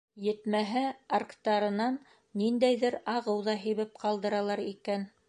Етмәһә, 0.27 0.81
аргтарынан 1.17 1.99
ниндәйҙер 2.43 2.97
ағыу 3.17 3.47
ҙа 3.49 3.57
һибеп 3.67 3.97
ҡалдыралар 4.07 4.65
икән. 4.75 5.07